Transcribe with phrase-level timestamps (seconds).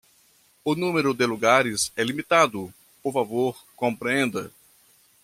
[0.65, 4.51] O número de lugares é limitado, por favor compreenda